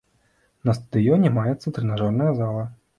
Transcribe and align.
На 0.69 0.75
стадыёне 0.79 1.33
маецца 1.37 1.67
трэнажорная 1.79 2.31
зала. 2.43 2.71